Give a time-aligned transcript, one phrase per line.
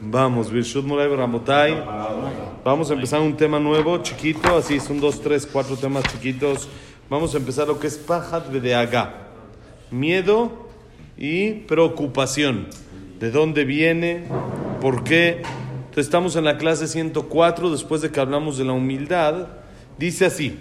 [0.00, 1.82] Vamos, Birshut Moray Ramotay.
[2.64, 6.68] Vamos a empezar un tema nuevo, chiquito, así son dos, tres, cuatro temas chiquitos.
[7.08, 9.28] Vamos a empezar lo que es Pajat Bedeaga.
[9.90, 10.68] Miedo
[11.16, 12.66] y preocupación.
[13.18, 14.24] ¿De dónde viene?
[14.80, 15.42] ¿Por qué?
[15.78, 19.48] Entonces estamos en la clase 104, después de que hablamos de la humildad.
[19.98, 20.58] Dice así.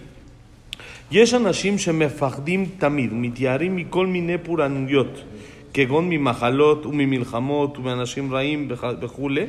[1.11, 5.23] יש אנשים שמפחדים תמיד, מתייערים מכל מיני פורענויות,
[5.74, 8.68] כגון ממחלות וממלחמות ומאנשים רעים
[9.00, 9.44] וכולי,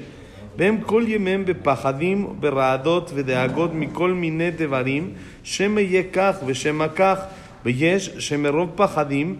[0.57, 7.19] והם כל ימיהם בפחדים, ברעדות ודאגות מכל מיני דברים, שמא יהיה כך ושמא כך,
[7.65, 9.35] ויש שמרוב פחדים,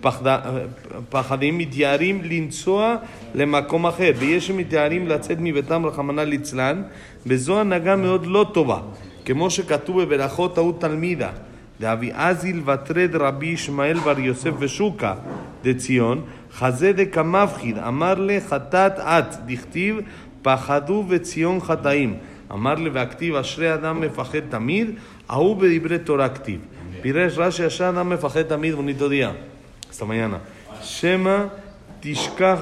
[0.00, 0.40] פחד,
[1.08, 2.96] פחדים מתייערים לנסוע
[3.34, 6.82] למקום אחר, ויש שמתייערים לצאת מביתם רחמנא ליצלן,
[7.26, 8.78] וזו הנהגה מאוד לא טובה,
[9.24, 11.30] כמו שכתוב בברכות ההוא תלמידה.
[11.80, 15.14] דאבי אזיל וטרד רבי ישמעאל בר יוסף ושוקה
[15.62, 16.22] דציון,
[16.52, 19.96] חזה דקמבחיד, אמר לחטאת את, דכתיב
[20.42, 22.16] פחדו וציון חטאים.
[22.52, 24.90] אמר לבכתיב אשרי אדם מפחד תמיד,
[25.28, 26.60] ההוא בדברי תורה כתיב.
[27.02, 28.74] פירש רש"י אשרי אדם מפחד תמיד.
[29.90, 30.38] Hasta mañana.
[30.82, 31.46] שמא
[32.00, 32.60] תשכח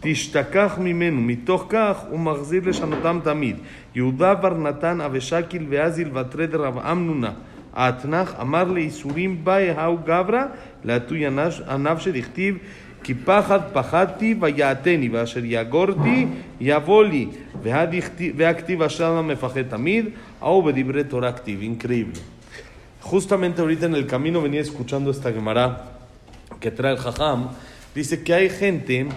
[0.00, 3.56] תשתכח ממנו, מתוך כך הוא מחזיר לשנותם תמיד.
[3.94, 7.30] יהודה בר נתן אבשקיל ואזיל וטרד רב אמנונה.
[7.74, 12.60] Atnach, amarle Isurim Baehau Gabra, la tuya Anafshe Dichtiv,
[13.02, 16.28] Kipachat Pachati, Vayateni, Vasher Yagorti,
[16.60, 17.28] Yavoli,
[17.62, 21.62] Veaktiv Ashana Mefajet Amid, Aubedibre Torah Activ.
[21.62, 22.20] Increíble.
[23.02, 25.98] Justamente ahorita en el camino venía escuchando esta Gemara
[26.60, 27.50] que trae el Jajam.
[27.94, 29.08] Dice que hay gente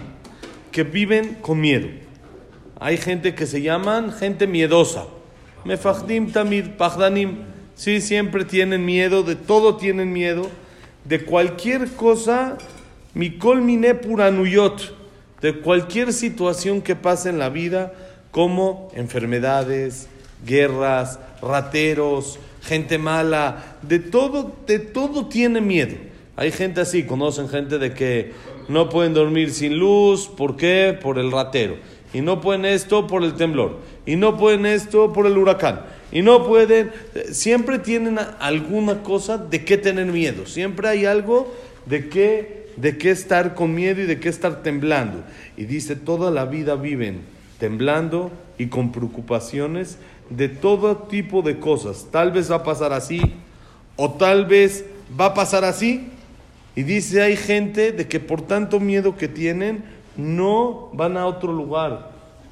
[0.70, 1.88] que viven con miedo.
[2.78, 5.06] Hay gente que se llaman gente miedosa.
[5.64, 7.38] Mefajdim tamid, pajdanim
[7.78, 10.50] Sí, siempre tienen miedo, de todo tienen miedo,
[11.04, 12.58] de cualquier cosa,
[13.14, 14.96] mikol mine puranuyot,
[15.40, 17.92] de cualquier situación que pase en la vida,
[18.32, 20.08] como enfermedades,
[20.44, 25.94] guerras, rateros, gente mala, de todo, de todo tiene miedo.
[26.34, 28.32] Hay gente así, conocen gente de que
[28.66, 30.98] no pueden dormir sin luz, ¿por qué?
[31.00, 31.76] Por el ratero.
[32.12, 33.78] Y no pueden esto por el temblor.
[34.06, 35.80] Y no pueden esto por el huracán.
[36.10, 36.90] Y no pueden,
[37.30, 40.46] siempre tienen alguna cosa de qué tener miedo.
[40.46, 41.54] Siempre hay algo
[41.84, 45.22] de qué, de qué estar con miedo y de qué estar temblando.
[45.56, 47.20] Y dice, toda la vida viven
[47.58, 49.98] temblando y con preocupaciones
[50.30, 52.06] de todo tipo de cosas.
[52.10, 53.20] Tal vez va a pasar así,
[53.96, 54.84] o tal vez
[55.18, 56.08] va a pasar así.
[56.74, 59.82] Y dice, hay gente de que por tanto miedo que tienen,
[60.18, 62.10] no van a otro lugar.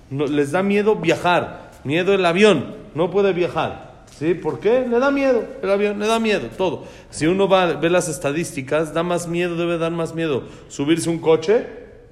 [0.09, 3.84] No, les da miedo viajar, miedo el avión, no puede viajar.
[4.19, 4.32] ¿Sí?
[4.32, 4.87] ¿Por qué?
[4.88, 6.84] Le da miedo el avión, le da miedo, todo.
[7.10, 11.10] Si uno va a ver las estadísticas, da más miedo, debe dar más miedo subirse
[11.10, 11.66] un coche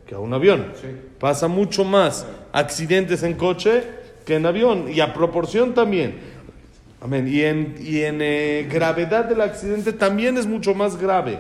[0.06, 0.66] que a un avión.
[0.82, 0.88] Sí.
[1.18, 3.84] Pasa mucho más accidentes en coche
[4.26, 6.18] que en avión, y a proporción también.
[7.00, 7.28] Amén.
[7.28, 11.38] Y en, y en eh, gravedad del accidente también es mucho más grave.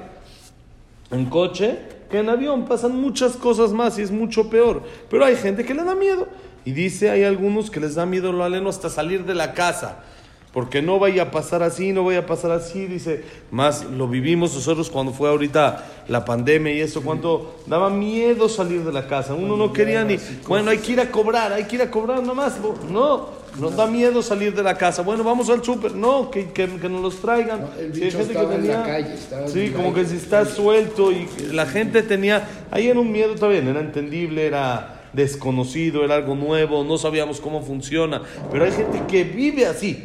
[1.10, 1.78] En coche
[2.14, 4.84] que en avión pasan muchas cosas más y es mucho peor.
[5.10, 6.28] Pero hay gente que le da miedo.
[6.64, 10.04] Y dice, hay algunos que les da miedo lo aleno hasta salir de la casa.
[10.52, 12.86] Porque no vaya a pasar así, no vaya a pasar así.
[12.86, 18.48] Dice, más lo vivimos nosotros cuando fue ahorita la pandemia y eso, cuando daba miedo
[18.48, 19.34] salir de la casa.
[19.34, 22.22] Uno no quería ni, bueno, hay que ir a cobrar, hay que ir a cobrar
[22.22, 22.60] nomás.
[22.88, 25.02] No, nos da miedo salir de la casa.
[25.02, 25.94] Bueno, vamos al súper.
[25.94, 27.60] No, que, que, que nos los traigan.
[27.62, 30.16] No, el Sí, bicho gente que estaba en la tenía- calle, Sí, como que si
[30.16, 36.04] está suelto y la gente tenía, ahí era un miedo también, era entendible, era desconocido,
[36.04, 40.04] era algo nuevo, no sabíamos cómo funciona, pero hay gente que vive así,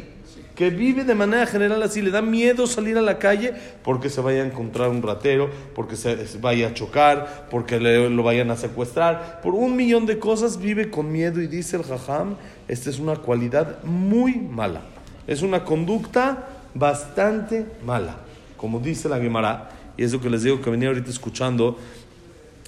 [0.60, 4.20] que vive de manera general así, le da miedo salir a la calle porque se
[4.20, 8.56] vaya a encontrar un ratero, porque se, vaya a chocar, porque le- lo vayan a
[8.56, 12.36] secuestrar, por un millón de cosas vive con miedo y dice el jajam,
[12.68, 14.82] esta es una cualidad muy mala,
[15.26, 18.18] es una conducta bastante mala,
[18.58, 21.78] como dice la Gemara, y es lo que les digo que venía ahorita escuchando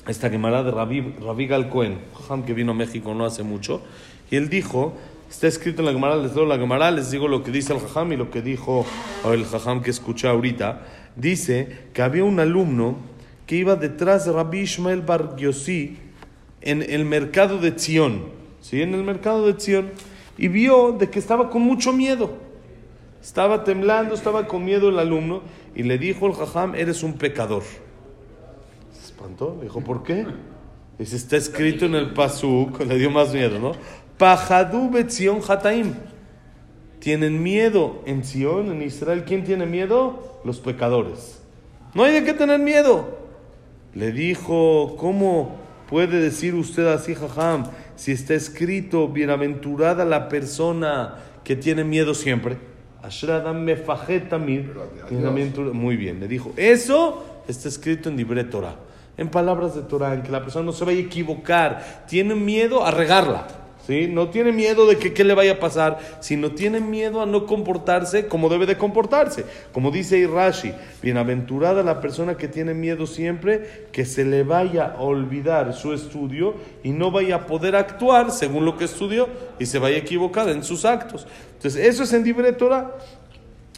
[0.08, 3.82] esta Gemara de Rabí, Rabí Gal Cohen, jajam que vino a México no hace mucho,
[4.30, 4.94] y él dijo,
[5.32, 7.80] está escrito en la Gemara, les leo la Gemara, les digo lo que dice el
[7.80, 8.84] jajam y lo que dijo
[9.24, 10.82] el jajam que escuché ahorita,
[11.16, 12.96] dice que había un alumno
[13.46, 15.96] que iba detrás de Rabí Ishmael Bar Yossi
[16.60, 18.26] en el mercado de Zion,
[18.60, 18.82] ¿sí?
[18.82, 19.90] En el mercado de Zion,
[20.36, 22.34] y vio de que estaba con mucho miedo.
[23.22, 25.40] Estaba temblando, estaba con miedo el alumno,
[25.74, 27.62] y le dijo el jajam, eres un pecador.
[28.92, 30.26] Se espantó, le dijo, ¿por qué?
[30.98, 33.72] Dice, está escrito en el pasuk, le dio más miedo, ¿no?
[34.22, 35.94] Pajadu betzion hataim.
[37.00, 39.24] Tienen miedo en Sion, en Israel.
[39.26, 40.38] ¿Quién tiene miedo?
[40.44, 41.42] Los pecadores.
[41.92, 43.18] No hay de qué tener miedo.
[43.94, 45.56] Le dijo, ¿cómo
[45.90, 47.64] puede decir usted así, jajam?
[47.96, 52.58] si está escrito, bienaventurada la persona que tiene miedo siempre.
[55.72, 58.76] Muy bien, le dijo, eso está escrito en Libre Torah,
[59.16, 62.86] en palabras de Torah, en que la persona no se vaya a equivocar, tiene miedo
[62.86, 63.61] a regarla.
[63.86, 64.06] ¿Sí?
[64.06, 67.46] No tiene miedo de que qué le vaya a pasar, sino tiene miedo a no
[67.46, 69.44] comportarse como debe de comportarse.
[69.72, 75.00] Como dice Irashi, bienaventurada la persona que tiene miedo siempre, que se le vaya a
[75.00, 79.80] olvidar su estudio y no vaya a poder actuar según lo que estudió y se
[79.80, 81.26] vaya a equivocar en sus actos.
[81.56, 82.56] Entonces, eso es en libre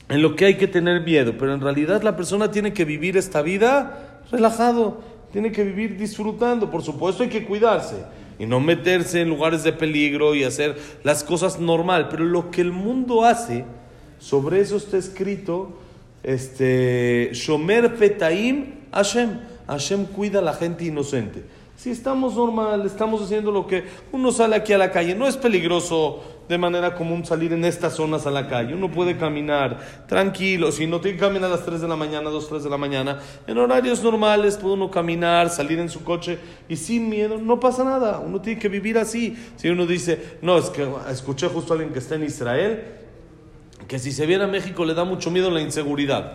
[0.08, 3.16] en lo que hay que tener miedo, pero en realidad la persona tiene que vivir
[3.16, 5.00] esta vida relajado,
[5.32, 7.96] tiene que vivir disfrutando, por supuesto hay que cuidarse
[8.38, 12.08] y no meterse en lugares de peligro y hacer las cosas normal.
[12.10, 13.64] Pero lo que el mundo hace,
[14.19, 15.78] sobre eso está escrito,
[16.22, 19.40] este, Shomer Fetaim Hashem.
[19.66, 21.42] Hashem cuida a la gente inocente.
[21.76, 25.36] Si estamos normal, estamos haciendo lo que uno sale aquí a la calle, no es
[25.36, 28.74] peligroso de manera común salir en estas zonas a la calle.
[28.74, 32.30] Uno puede caminar tranquilo, si no tiene que caminar a las 3 de la mañana,
[32.30, 36.38] 2, 3 de la mañana, en horarios normales puede uno caminar, salir en su coche
[36.68, 38.20] y sin miedo, no pasa nada.
[38.20, 39.36] Uno tiene que vivir así.
[39.56, 42.84] Si uno dice, no, es que escuché justo a alguien que está en Israel,
[43.88, 46.34] que si se viene a México le da mucho miedo la inseguridad.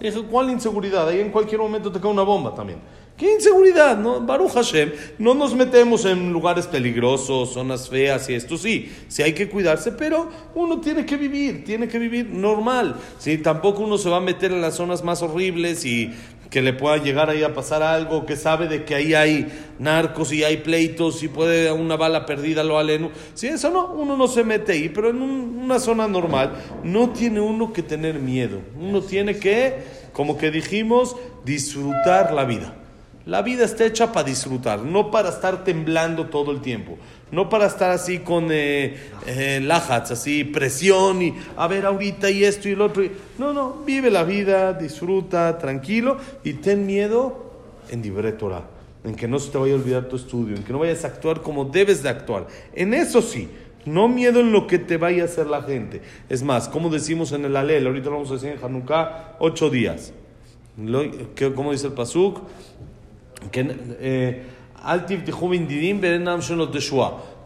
[0.00, 1.08] dije, ¿cuál inseguridad?
[1.08, 2.80] Ahí en cualquier momento te cae una bomba también.
[3.16, 3.96] ¿Qué inseguridad?
[3.96, 4.20] ¿no?
[4.20, 4.90] Baruch Hashem,
[5.20, 9.92] no nos metemos en lugares peligrosos, zonas feas y esto sí, sí hay que cuidarse,
[9.92, 12.96] pero uno tiene que vivir, tiene que vivir normal.
[13.18, 13.38] ¿sí?
[13.38, 16.12] Tampoco uno se va a meter en las zonas más horribles y
[16.50, 19.46] que le pueda llegar ahí a pasar algo, que sabe de que ahí hay
[19.78, 23.12] narcos y hay pleitos y puede una bala perdida lo aleno.
[23.34, 26.52] Si eso no, uno no se mete ahí, pero en una zona normal
[26.82, 28.58] no tiene uno que tener miedo.
[28.76, 31.14] Uno tiene que, como que dijimos,
[31.44, 32.74] disfrutar la vida.
[33.26, 36.98] La vida está hecha para disfrutar, no para estar temblando todo el tiempo,
[37.30, 42.68] no para estar así con eh, eh así presión y a ver ahorita y esto
[42.68, 43.02] y lo otro.
[43.38, 47.50] No, no, vive la vida, disfruta, tranquilo y ten miedo
[47.90, 48.36] en Dibre
[49.04, 51.08] en que no se te vaya a olvidar tu estudio, en que no vayas a
[51.08, 52.46] actuar como debes de actuar.
[52.74, 53.48] En eso sí,
[53.84, 56.02] no miedo en lo que te vaya a hacer la gente.
[56.28, 59.70] Es más, como decimos en el Alel, ahorita lo vamos a decir en Hanukkah, ocho
[59.70, 60.12] días.
[61.54, 62.40] ¿Cómo dice el Pasuk?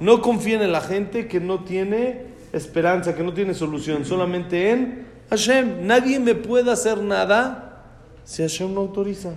[0.01, 2.23] No confíen en la gente que no tiene
[2.53, 5.87] esperanza, que no tiene solución, solamente en Hashem.
[5.87, 7.85] Nadie me puede hacer nada
[8.25, 9.33] si Hashem no autoriza.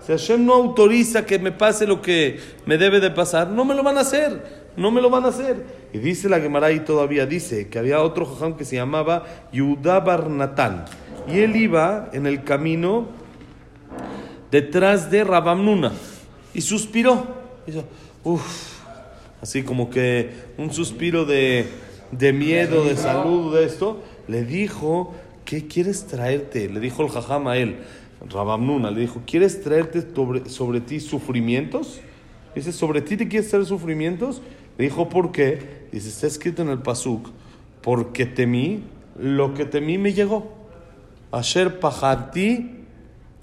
[0.00, 3.74] Si Hashem no autoriza que me pase lo que me debe de pasar, no me
[3.74, 4.64] lo van a hacer.
[4.76, 5.64] No me lo van a hacer.
[5.92, 10.00] Y dice la Gemara y todavía dice que había otro jajam que se llamaba Yudá
[10.00, 10.84] Barnatán.
[11.28, 13.06] Y él iba en el camino
[14.54, 15.90] detrás de Rabamnuna
[16.54, 17.26] y suspiró.
[19.42, 21.66] así como que un suspiro de,
[22.32, 24.00] miedo, de salud, de esto.
[24.28, 25.12] Le dijo,
[25.44, 26.68] ¿qué quieres traerte?
[26.68, 27.78] Le dijo el jajam a él,
[28.30, 31.98] Rabamnuna, le dijo, ¿quieres traerte sobre, sobre ti sufrimientos?
[32.54, 34.40] Dice, ¿sobre ti te quieres traer sufrimientos?
[34.78, 35.88] Le dijo, ¿por qué?
[35.90, 37.28] Dice, está escrito en el Pasuk,
[37.82, 38.84] porque temí,
[39.18, 40.54] lo que temí me llegó.
[41.32, 42.83] Asher pajarti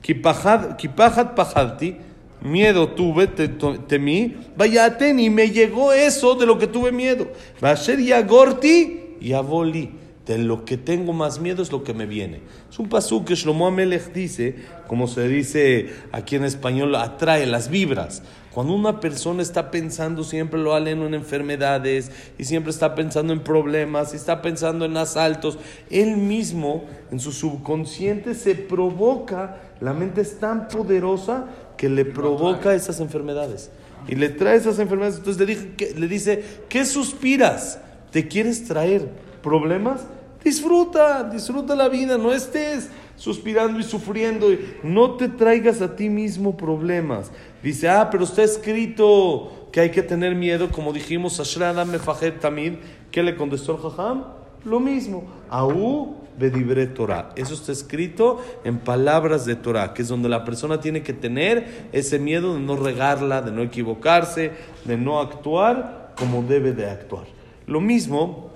[0.02, 1.98] Kipajat pajati,
[2.42, 7.28] miedo tuve, temí, vayaten, y me llegó eso de lo que tuve miedo.
[7.64, 9.92] Va a ser yagorti y aboli.
[10.26, 12.42] De lo que tengo más miedo es lo que me viene.
[12.70, 14.56] Es un pasú que Shlomo Amelech dice,
[14.88, 18.22] como se dice aquí en español, atrae las vibras.
[18.54, 23.40] Cuando una persona está pensando siempre lo aleno en enfermedades y siempre está pensando en
[23.40, 25.58] problemas y está pensando en asaltos,
[25.90, 31.46] él mismo en su subconsciente se provoca, la mente es tan poderosa
[31.78, 33.72] que le provoca esas enfermedades
[34.08, 35.20] y le trae esas enfermedades.
[35.20, 37.80] Entonces le, le dice, ¿qué suspiras?
[38.12, 39.08] ¿Te quieres traer
[39.42, 40.02] problemas?
[40.44, 44.48] Disfruta, disfruta la vida, no estés suspirando y sufriendo.
[44.84, 47.32] No te traigas a ti mismo problemas.
[47.64, 52.74] Dice, ah, pero está escrito que hay que tener miedo, como dijimos, Ashrada Mefajet Tamid.
[53.12, 54.24] ¿Qué le contestó el Jajam?
[54.66, 55.26] Lo mismo.
[55.50, 57.30] Aú Bedibre Torah.
[57.36, 61.90] Eso está escrito en palabras de Torah, que es donde la persona tiene que tener
[61.92, 64.52] ese miedo de no regarla, de no equivocarse,
[64.86, 67.26] de no actuar como debe de actuar.
[67.68, 68.52] Lo mismo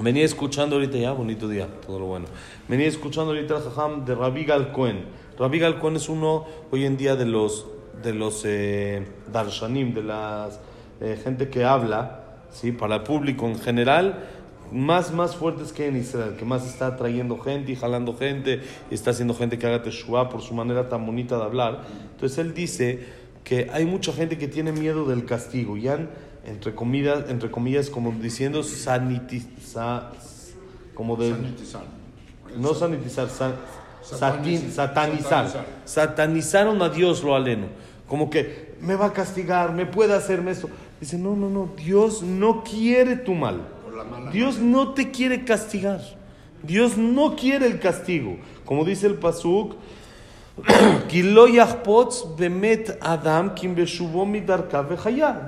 [0.00, 2.26] Venía escuchando ahorita ya, bonito día, todo lo bueno.
[2.66, 5.04] Venía escuchando ahorita el jajam de Rabbi Gal Cohen.
[5.38, 7.66] Rabbi Gal Cohen es uno hoy en día de los,
[8.02, 10.48] de los eh, darshanim, de la
[11.00, 12.72] eh, gente que habla, ¿sí?
[12.72, 14.24] para el público en general,
[14.72, 18.94] más, más fuertes que en Israel, que más está trayendo gente y jalando gente, y
[18.94, 21.82] está haciendo gente que haga teshuva por su manera tan bonita de hablar.
[22.14, 23.00] Entonces él dice
[23.44, 26.08] que hay mucha gente que tiene miedo del castigo y han
[26.44, 30.10] entre comillas, entre comillas como diciendo sanitizar,
[30.94, 31.30] como de...
[31.30, 31.82] Sanitizar.
[32.56, 35.46] No sanitizar, sa- Sataniz- satin- satanizar.
[35.48, 35.66] satanizar.
[35.84, 37.66] Satanizaron a Dios lo aleno.
[38.06, 40.68] Como que me va a castigar, me puede hacerme esto.
[41.00, 43.60] Dice, no, no, no, Dios no quiere tu mal.
[44.32, 46.00] Dios no te quiere castigar.
[46.62, 48.36] Dios no quiere el castigo.
[48.64, 49.74] Como dice el Pasuk.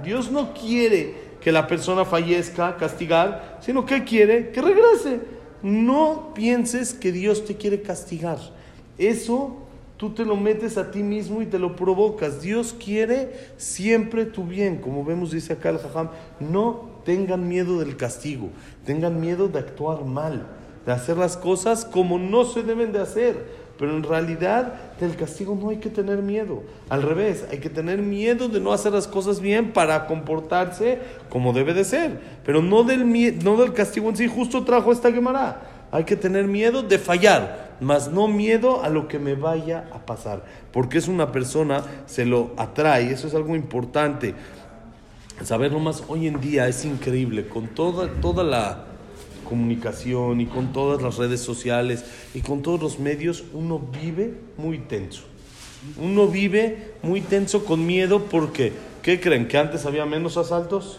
[0.03, 5.21] Dios no quiere que la persona fallezca, castigar, sino que quiere que regrese.
[5.65, 8.39] No pienses que Dios te quiere castigar.
[8.99, 9.57] Eso
[9.97, 12.43] tú te lo metes a ti mismo y te lo provocas.
[12.43, 14.77] Dios quiere siempre tu bien.
[14.77, 18.51] Como vemos, dice acá el Jajam, no tengan miedo del castigo,
[18.85, 20.47] tengan miedo de actuar mal,
[20.85, 23.64] de hacer las cosas como no se deben de hacer.
[23.79, 26.63] Pero en realidad del castigo no hay que tener miedo.
[26.89, 31.53] Al revés, hay que tener miedo de no hacer las cosas bien para comportarse como
[31.53, 32.21] debe de ser.
[32.45, 33.05] Pero no del,
[33.43, 34.29] no del castigo en sí.
[34.29, 35.63] Justo trajo esta Gemara.
[35.91, 39.99] Hay que tener miedo de fallar, mas no miedo a lo que me vaya a
[40.07, 40.45] pasar.
[40.73, 43.11] Porque es una persona, se lo atrae.
[43.11, 44.35] Eso es algo importante.
[45.43, 47.49] Saberlo más hoy en día es increíble.
[47.49, 48.94] Con toda, toda la
[49.45, 54.79] comunicación y con todas las redes sociales y con todos los medios, uno vive muy
[54.79, 55.23] tenso.
[56.01, 58.73] Uno vive muy tenso con miedo porque,
[59.03, 59.47] ¿qué creen?
[59.47, 60.99] ¿Que antes había menos asaltos?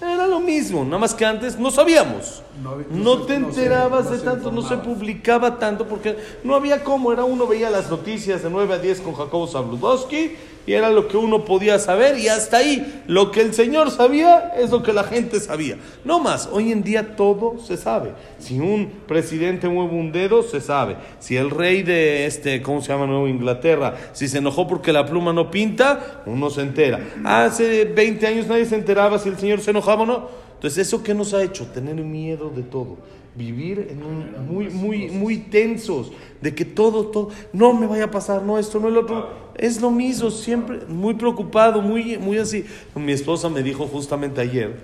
[0.00, 2.42] Era lo mismo, nada más que antes no sabíamos.
[2.62, 5.86] No- no No te no se- enterabas no de se tanto, no se publicaba tanto
[5.86, 7.12] porque no había cómo.
[7.12, 10.36] Era uno veía las noticias de 9 a 10 con Jacobo Zabludowski
[10.70, 14.52] y era lo que uno podía saber y hasta ahí lo que el Señor sabía
[14.56, 15.76] es lo que la gente sabía.
[16.04, 18.12] No más, hoy en día todo se sabe.
[18.38, 20.94] Si un presidente mueve un dedo, se sabe.
[21.18, 23.96] Si el rey de este, ¿cómo se llama Nueva Inglaterra?
[24.12, 27.00] Si se enojó porque la pluma no pinta, uno se entera.
[27.24, 30.28] Hace 20 años nadie se enteraba si el Señor se enojaba o no.
[30.54, 31.66] Entonces, ¿eso qué nos ha hecho?
[31.66, 32.98] Tener miedo de todo.
[33.34, 36.12] Vivir en un muy, muy, muy tensos.
[36.40, 39.28] De que todo, todo, no me vaya a pasar, no esto, no el otro.
[39.56, 42.64] Es lo mismo, siempre muy preocupado, muy, muy así.
[42.94, 44.78] Mi esposa me dijo justamente ayer,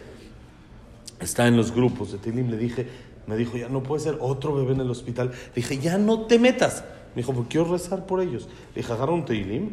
[1.20, 2.86] está en los grupos de Tilim, le dije,
[3.26, 5.30] me dijo, ya no puede ser otro bebé en el hospital.
[5.30, 6.84] Le dije, ya no te metas.
[7.14, 8.48] Me dijo, porque quiero rezar por ellos.
[8.74, 9.70] Le dije, agarra un Tilim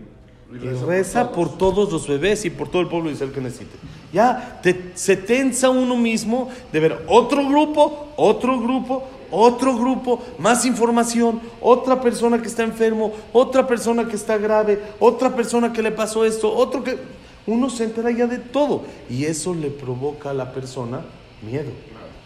[0.62, 3.76] y reza por todos los bebés y por todo el pueblo de Israel que necesite.
[4.12, 10.66] Ya te- se tensa uno mismo de ver otro grupo, otro grupo, otro grupo, más
[10.66, 15.92] información, otra persona que está enfermo, otra persona que está grave, otra persona que le
[15.92, 16.98] pasó esto, otro que...
[17.46, 21.02] Uno se entera ya de todo y eso le provoca a la persona
[21.46, 21.72] miedo.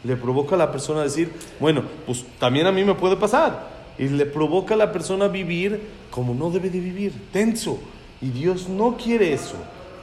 [0.04, 3.68] Le provoca a la persona decir, bueno, pues también a mí me puede pasar.
[3.98, 5.82] Y le provoca a la persona vivir
[6.12, 7.80] como no debe de vivir, tenso.
[8.22, 9.56] Y Dios no quiere eso.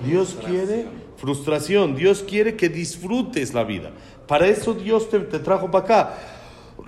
[0.05, 1.97] Dios quiere frustración.
[1.97, 3.91] Dios quiere que disfrutes la vida.
[4.27, 6.15] Para eso Dios te, te trajo para acá.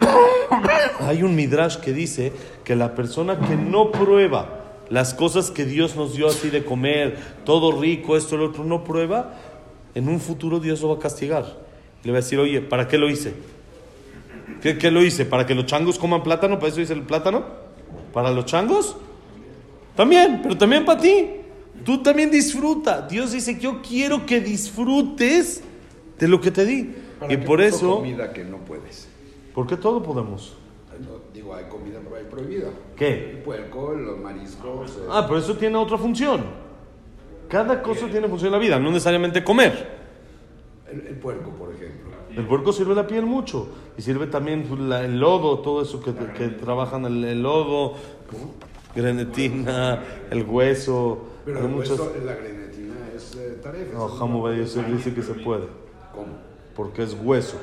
[1.00, 2.32] Hay un midrash que dice
[2.64, 4.56] que la persona que no prueba
[4.90, 8.84] las cosas que Dios nos dio así de comer, todo rico, esto, lo otro, no
[8.84, 9.34] prueba,
[9.94, 11.44] en un futuro Dios lo va a castigar.
[12.04, 13.34] Le va a decir, oye, ¿para qué lo hice?
[14.62, 15.24] ¿Qué, qué lo hice?
[15.24, 16.58] ¿Para que los changos coman plátano?
[16.58, 17.44] ¿Para eso hice el plátano?
[18.12, 18.96] ¿Para los changos?
[19.96, 21.26] También, pero también para ti.
[21.84, 23.02] Tú también disfruta.
[23.06, 25.62] Dios dice, yo quiero que disfrutes
[26.18, 26.94] de lo que te di.
[27.20, 29.08] ¿Para Y qué por eso, comida que no puedes.
[29.54, 30.54] porque todo podemos.
[31.00, 32.00] No, digo, hay comida
[32.30, 32.68] prohibida.
[32.96, 33.30] ¿Qué?
[33.30, 34.90] El puerco, los mariscos.
[34.92, 36.42] eh, Ah, pero eso tiene otra función.
[37.48, 39.96] Cada cosa tiene función en la vida, no necesariamente comer.
[40.92, 42.10] el, el puerco, por ejemplo.
[42.36, 46.12] El puerco sirve la piel mucho y sirve también la- el lodo, todo eso que,
[46.36, 47.94] que trabajan el, el lodo,
[48.96, 51.18] grenetina, el hueso.
[51.44, 53.92] Pero hay el muchas- hueso, la grenetina es eh, tarefa.
[53.94, 55.66] No, Hamu Yosef dice que se puede,
[56.12, 56.26] ¿Cómo?
[56.74, 57.56] porque es hueso,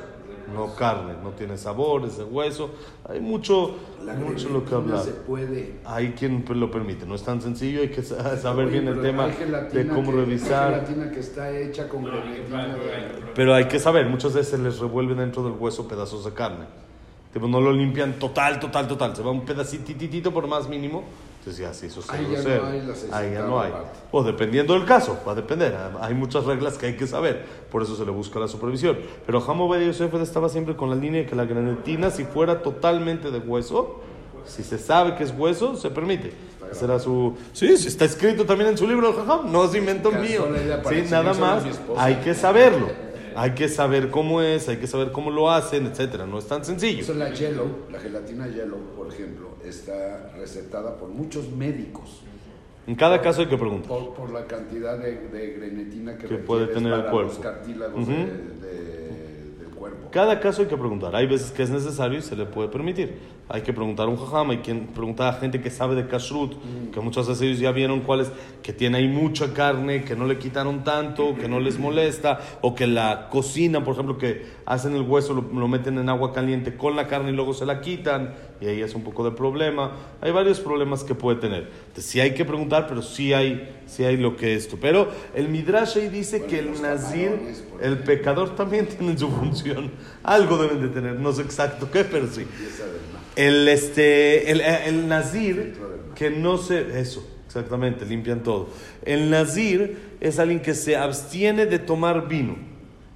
[0.54, 2.70] no carne, no tiene sabor, es de hueso.
[3.08, 3.74] Hay mucho,
[4.04, 5.04] La mucho lo que grenetina hablar.
[5.04, 5.74] se puede.
[5.84, 9.02] Hay quien lo permite, no es tan sencillo, hay que sa- saber Oye, bien el
[9.02, 9.32] tema hay
[9.70, 10.74] de cómo que- hay revisar.
[10.86, 12.66] gelatina que está hecha con grenetina.
[12.68, 16.64] de- Pero hay que saber, muchas veces les revuelven dentro del hueso pedazos de carne.
[17.34, 19.16] Tipo, no lo limpian total, total, total.
[19.16, 21.02] Se va un pedacititito por más mínimo.
[21.40, 23.72] Entonces ya, sí, eso se Ahí ya no hay la Ahí ya no hay.
[23.72, 23.98] aparte.
[24.12, 25.76] O dependiendo del caso, va a depender.
[26.00, 27.44] Hay muchas reglas que hay que saber.
[27.72, 28.98] Por eso se le busca la supervisión.
[29.26, 32.62] Pero Hamo Ben Yosef estaba siempre con la línea de que la grenetina, si fuera
[32.62, 34.00] totalmente de hueso,
[34.46, 36.32] si se sabe que es hueso, se permite.
[36.70, 37.36] Esa era su...
[37.52, 39.50] Sí, sí, está escrito también en su libro, Jajam.
[39.50, 40.46] No es invento mío.
[40.88, 41.64] Sí, nada más.
[41.96, 43.03] Hay que saberlo.
[43.36, 46.26] Hay que saber cómo es, hay que saber cómo lo hacen, etcétera.
[46.26, 47.00] No es tan sencillo.
[47.02, 52.22] Eso la Yellow, la gelatina Yellow, por ejemplo, está recetada por muchos médicos.
[52.86, 53.88] En cada caso hay que preguntar.
[53.88, 57.32] Por, por la cantidad de, de grenetina que, Que puede tener el cuerpo.
[57.32, 58.24] los cartílagos de-.
[60.14, 61.16] Cada caso hay que preguntar.
[61.16, 63.18] Hay veces que es necesario y se le puede permitir.
[63.48, 66.54] Hay que preguntar a un jajam, hay que preguntar a gente que sabe de kashrut,
[66.92, 68.30] que muchas veces ellos ya vieron cuáles,
[68.62, 72.76] que tiene ahí mucha carne, que no le quitaron tanto, que no les molesta, o
[72.76, 76.76] que la cocina, por ejemplo, que hacen el hueso, lo, lo meten en agua caliente
[76.76, 79.92] con la carne y luego se la quitan, y ahí es un poco de problema.
[80.20, 81.68] Hay varios problemas que puede tener.
[81.88, 84.78] Entonces, sí hay que preguntar, pero sí hay, sí hay lo que es esto.
[84.80, 87.30] Pero el Midrash ahí dice Bueno, que el nazir,
[87.82, 89.90] el pecador también tiene su función.
[90.22, 92.46] Algo deben de tener, no sé exacto qué, pero sí.
[93.36, 95.74] El, este, el, el nazir,
[96.14, 97.00] que no se...
[97.00, 98.68] Eso, exactamente, limpian todo.
[99.04, 102.56] El nazir es alguien que se abstiene de tomar vino.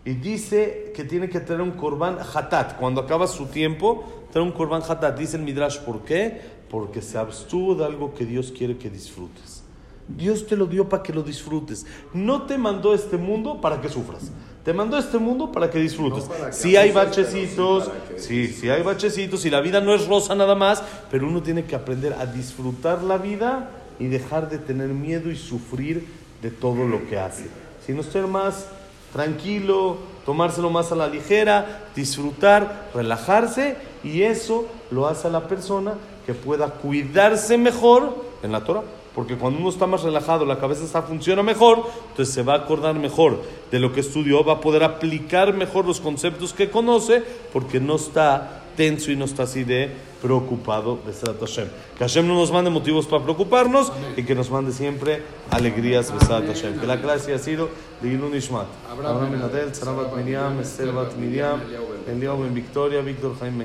[0.04, 2.76] Y dice que tiene que tener un korban hatat.
[2.78, 5.18] Cuando acaba su tiempo, tener un korban hatat.
[5.18, 6.40] Dice el Midrash, ¿por qué?
[6.70, 9.64] Porque se abstuvo de algo que Dios quiere que disfrutes.
[10.06, 11.84] Dios te lo dio para que lo disfrutes.
[12.14, 14.30] No te mandó este mundo para que sufras.
[14.64, 16.24] Te mandó este mundo para que disfrutes.
[16.24, 19.94] No para que Si hay pero bachecitos, sí sí hay bachecitos y la vida no
[19.94, 24.48] es rosa nada más, pero uno tiene que aprender a disfrutar la vida y dejar
[24.48, 26.06] de tener miedo y sufrir
[26.42, 27.46] de todo lo que hace.
[27.84, 28.66] Sino ser más
[29.12, 35.94] tranquilo, tomárselo más a la ligera, disfrutar, relajarse y eso lo hace a la persona
[36.26, 38.82] que pueda cuidarse mejor en la Torah.
[39.14, 42.58] Porque cuando uno está más relajado, la cabeza está, funciona mejor, entonces se va a
[42.58, 47.24] acordar mejor de lo que estudió, va a poder aplicar mejor los conceptos que conoce,
[47.52, 49.90] porque no está tenso y no está así de
[50.22, 51.68] preocupado de Besat Hashem.
[51.96, 56.46] Que Hashem no nos mande motivos para preocuparnos y que nos mande siempre alegrías Besat
[56.46, 56.78] Hashem.
[56.78, 57.68] Que la clase ha sido
[58.00, 58.66] de Ilun Ishmat.
[58.88, 61.60] Abraham Abraham Ben Ben Adel, Adel, Sarah Bat Sarah Miriam, Esther Bat Miriam,
[62.08, 63.64] Eliyahu Ben Eliyahu Ben Victoria, Víctor Jaime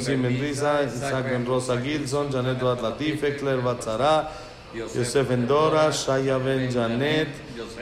[0.00, 4.28] Sim Ben Risa, Risa, Isaac Ben Rosa Gilson, Janet Bat Latife, Claire Bat Zara,
[4.74, 7.28] Yosef Ben Dora, Shaya Ben Janet,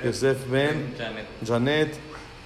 [0.05, 0.95] Yosef Ben
[1.43, 1.99] Janet.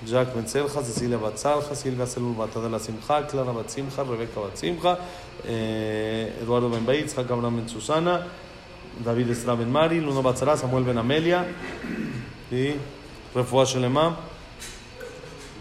[0.07, 4.41] Jack Ben Selja, Cecilia Bat Salja, Silvia Selul Bat Adela Simcha, Clara Bat Simcha, Rebeca
[4.41, 4.99] Bat Simcha,
[5.45, 8.25] eh, Eduardo Ben Jack Abraham Ben Susana,
[9.05, 11.45] David Estra Ben Mari, Luna Bat Zara, Samuel Ben Amelia,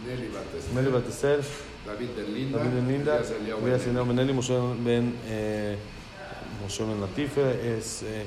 [0.08, 1.42] Nelly Bates, Meli Bat Esther,
[1.86, 5.16] David del Linda, David Ben Linda, Elías Eliyahu Elías Ben Eliyahu Ben Eli, Moshe Ben,
[5.28, 5.78] eh,
[6.64, 8.26] Moshe Ben Latife, es, eh,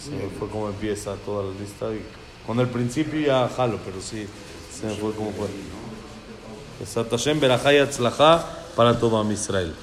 [0.00, 1.92] se me fue como empieza toda la lista.
[1.92, 2.00] Y
[2.46, 4.26] con el principio ya jalo, pero sí,
[4.72, 5.48] se me fue como fue.
[6.78, 9.74] Besat Hashem, Berajá y Atzlajá para todo Am Israel.